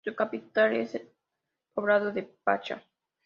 [0.03, 1.11] Su capital es el
[1.75, 2.83] poblado de "Paccha".